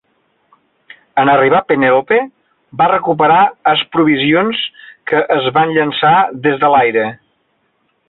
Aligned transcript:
En 1.23 1.31
arribar, 1.33 1.59
"Penelope" 1.71 2.17
va 2.81 2.89
recuperar 2.93 3.37
es 3.75 3.85
provisions 3.99 4.65
que 5.13 5.23
es 5.39 5.55
van 5.61 5.79
llançar 5.79 6.19
des 6.49 6.63
de 6.65 6.77
l'aire. 6.77 7.09